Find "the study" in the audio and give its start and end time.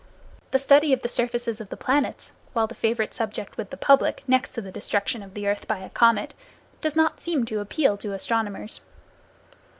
0.49-0.93